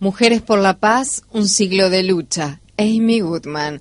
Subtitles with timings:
[0.00, 2.61] Mujeres por la paz, un siglo de lucha.
[2.78, 3.80] Amy Goodman.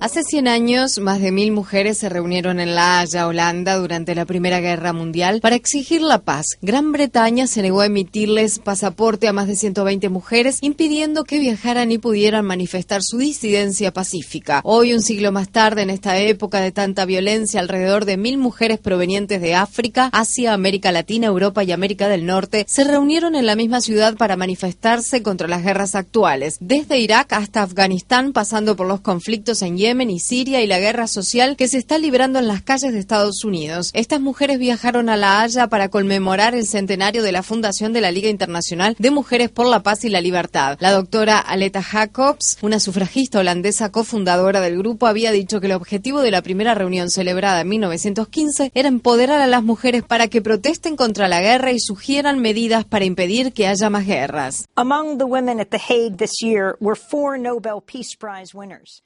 [0.00, 4.24] Hace 100 años, más de mil mujeres se reunieron en La Haya, Holanda, durante la
[4.24, 6.46] Primera Guerra Mundial para exigir la paz.
[6.62, 11.90] Gran Bretaña se negó a emitirles pasaporte a más de 120 mujeres, impidiendo que viajaran
[11.90, 14.60] y pudieran manifestar su disidencia pacífica.
[14.62, 18.78] Hoy, un siglo más tarde, en esta época de tanta violencia, alrededor de mil mujeres
[18.78, 23.56] provenientes de África, Asia, América Latina, Europa y América del Norte se reunieron en la
[23.56, 29.00] misma ciudad para manifestarse contra las guerras actuales, desde Irak hasta Afganistán, pasando por los
[29.00, 32.62] conflictos en Yemen y Siria y la guerra social que se está librando en las
[32.62, 33.90] calles de Estados Unidos.
[33.94, 38.10] Estas mujeres viajaron a La Haya para conmemorar el centenario de la fundación de la
[38.10, 40.76] Liga Internacional de Mujeres por la Paz y la Libertad.
[40.80, 46.20] La doctora Aleta Jacobs, una sufragista holandesa cofundadora del grupo, había dicho que el objetivo
[46.20, 50.96] de la primera reunión celebrada en 1915 era empoderar a las mujeres para que protesten
[50.96, 54.25] contra la guerra y sugieran medidas para impedir que haya más guerra.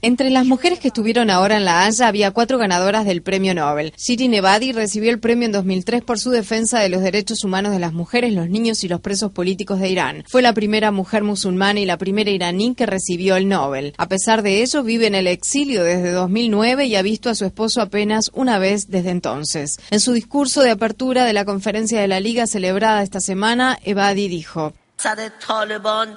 [0.02, 3.92] Entre las mujeres que estuvieron ahora en La Haya había cuatro ganadoras del premio Nobel.
[3.96, 7.78] Shirin Ebadi recibió el premio en 2003 por su defensa de los derechos humanos de
[7.78, 10.24] las mujeres, los niños y los presos políticos de Irán.
[10.28, 13.94] Fue la primera mujer musulmana y la primera iraní que recibió el Nobel.
[13.98, 17.44] A pesar de ello, vive en el exilio desde 2009 y ha visto a su
[17.44, 19.78] esposo apenas una vez desde entonces.
[19.90, 24.28] En su discurso de apertura de la conferencia de la Liga celebrada esta semana, Ebadi
[24.28, 24.72] dijo,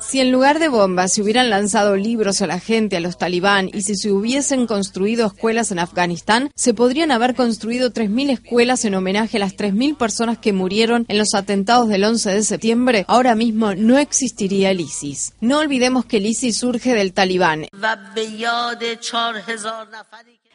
[0.02, 3.70] si en lugar de bombas se hubieran lanzado libros a la gente, a los talibán,
[3.74, 8.96] y si se hubiesen construido escuelas en Afganistán, se podrían haber construido 3.000 escuelas en
[8.96, 13.06] homenaje a las 3.000 personas que murieron en los atentados del 11 de septiembre.
[13.08, 15.34] Ahora mismo no existiría el ISIS.
[15.42, 17.68] No olvidemos que el ISIS surge del talibán.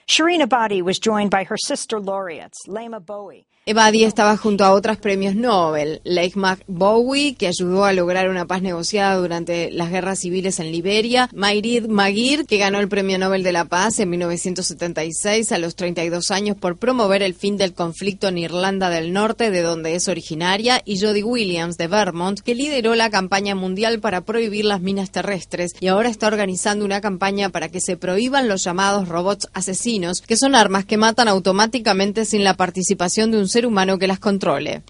[0.09, 3.45] Shireen Abadi was joined by her sister laureates, Lema Bowie.
[3.69, 6.33] Ebadi estaba junto a otros premios Nobel, Lake
[6.69, 11.85] Bowie, que ayudó a lograr una paz negociada durante las guerras civiles en Liberia, Mayrid
[11.87, 16.57] Maguire, que ganó el Premio Nobel de la Paz en 1976 a los 32 años
[16.57, 20.99] por promover el fin del conflicto en Irlanda del Norte, de donde es originaria, y
[20.99, 25.89] Jody Williams de Vermont, que lideró la campaña mundial para prohibir las minas terrestres y
[25.89, 30.55] ahora está organizando una campaña para que se prohíban los llamados robots asesinos, que son
[30.55, 34.83] armas que matan automáticamente sin la participación de un ser humano que las controle.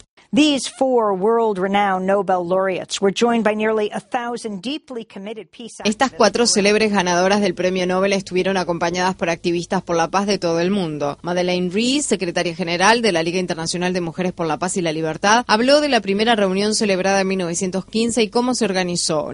[5.84, 10.36] Estas cuatro célebres ganadoras del Premio Nobel estuvieron acompañadas por activistas por la paz de
[10.36, 11.16] todo el mundo.
[11.22, 14.92] Madeleine Rees, secretaria general de la Liga Internacional de Mujeres por la Paz y la
[14.92, 19.32] Libertad, habló de la primera reunión celebrada en 1915 y cómo se organizó.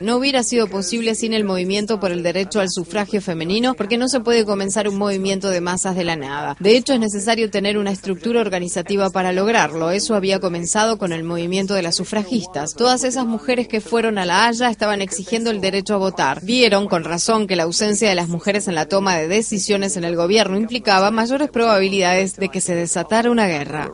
[0.00, 4.06] No hubiera sido posible sin el movimiento por el derecho al sufragio femenino porque no
[4.08, 6.58] se puede comenzar un movimiento de masas de la nada.
[6.60, 9.92] De hecho, es necesario tener una estructura organizativa para lograrlo.
[9.92, 12.74] Eso había comenzado con el movimiento de las sufragistas.
[12.74, 16.42] Todas esas mujeres que fueron a La Haya estaban exigiendo el derecho a votar.
[16.42, 20.02] Vieron con razón que la ausencia de las mujeres en la toma de decisiones en
[20.02, 23.88] el gobierno implicaba mayores probabilidades de que se desatara una guerra.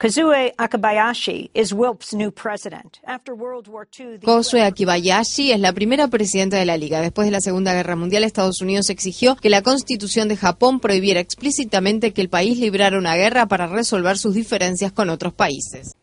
[0.00, 3.00] Kozue Akibayashi is WILP's new president.
[3.04, 7.00] After World War II, Kozue Akibayashi es la primera presidenta de la Liga.
[7.00, 11.18] Después de la Segunda Guerra Mundial, Estados Unidos exigió que la Constitución de Japón prohibiera
[11.18, 15.96] explícitamente que el país librara una guerra para resolver sus diferencias con otros países.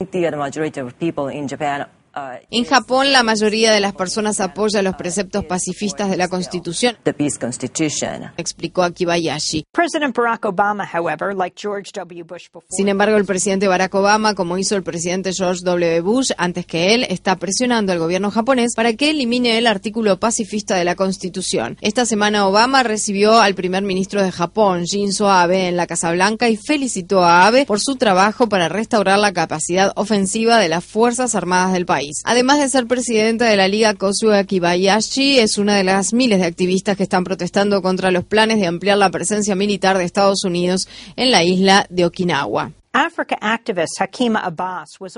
[2.49, 6.97] En Japón, la mayoría de las personas apoya los preceptos pacifistas de la Constitución,
[8.37, 9.65] explicó Akibayashi.
[12.69, 16.01] Sin embargo, el presidente Barack Obama, como hizo el presidente George W.
[16.01, 20.75] Bush antes que él, está presionando al gobierno japonés para que elimine el artículo pacifista
[20.75, 21.77] de la Constitución.
[21.81, 26.47] Esta semana Obama recibió al primer ministro de Japón, Shinzo Abe, en la Casa Blanca
[26.47, 31.35] y felicitó a Abe por su trabajo para restaurar la capacidad ofensiva de las Fuerzas
[31.35, 32.04] Armadas del país.
[32.23, 36.45] Además de ser presidenta de la Liga Kosuke Akibayashi, es una de las miles de
[36.45, 40.87] activistas que están protestando contra los planes de ampliar la presencia militar de Estados Unidos
[41.15, 42.71] en la isla de Okinawa.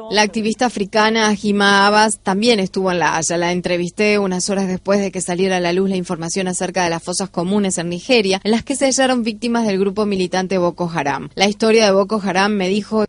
[0.10, 3.38] La activista africana Hakima Abbas también estuvo en La Haya.
[3.38, 6.90] La entrevisté unas horas después de que saliera a la luz la información acerca de
[6.90, 10.90] las fosas comunes en Nigeria, en las que se hallaron víctimas del grupo militante Boko
[10.92, 11.30] Haram.
[11.36, 13.06] La historia de Boko Haram me dijo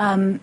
[0.00, 0.38] Um,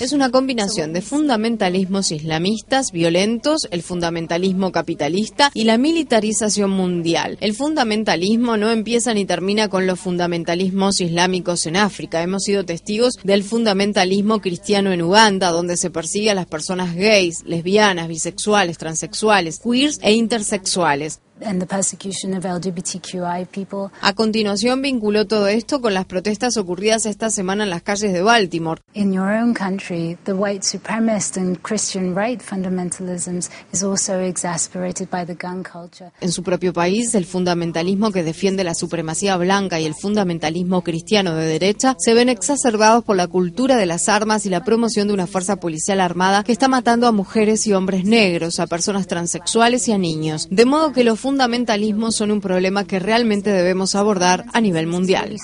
[0.00, 6.83] es una combinación de fundamentalismos islamistas violentos, el fundamentalismo capitalista y la militarización mundial
[7.40, 12.22] El fundamentalismo no empieza ni termina con los fundamentalismos islámicos en África.
[12.22, 17.44] Hemos sido testigos del fundamentalismo cristiano en Uganda, donde se persigue a las personas gays,
[17.44, 21.20] lesbianas, bisexuales, transexuales, queers e intersexuales.
[24.00, 28.22] A continuación vinculó todo esto con las protestas ocurridas esta semana en las calles de
[28.22, 28.80] Baltimore.
[36.20, 41.34] En su propio país, el fundamentalismo que defiende la supremacía blanca y el fundamentalismo cristiano
[41.34, 45.14] de derecha se ven exacerbados por la cultura de las armas y la promoción de
[45.14, 49.88] una fuerza policial armada que está matando a mujeres y hombres negros, a personas transexuales
[49.88, 50.48] y a niños.
[50.50, 55.36] De modo que los fundamentalismos son un problema que realmente debemos abordar a nivel mundial.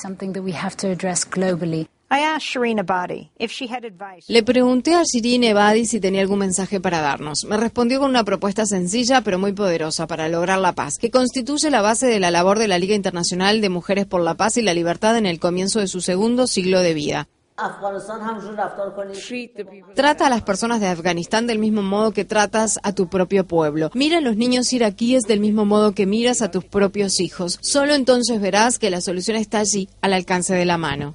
[4.28, 7.44] Le pregunté a Shirin Ebadi si tenía algún mensaje para darnos.
[7.44, 11.70] Me respondió con una propuesta sencilla pero muy poderosa para lograr la paz, que constituye
[11.70, 14.62] la base de la labor de la Liga Internacional de Mujeres por la Paz y
[14.62, 17.28] la Libertad en el comienzo de su segundo siglo de vida.
[19.94, 23.90] Trata a las personas de Afganistán del mismo modo que tratas a tu propio pueblo.
[23.94, 27.58] Mira a los niños iraquíes del mismo modo que miras a tus propios hijos.
[27.60, 31.14] Solo entonces verás que la solución está allí, al alcance de la mano.